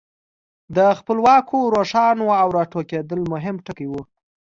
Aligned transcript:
د 0.75 0.77
خپلواکو 0.99 1.57
ښارونو 1.91 2.25
را 2.55 2.63
ټوکېدل 2.71 3.21
مهم 3.33 3.55
ټکي 3.65 3.87
وو. 3.89 4.01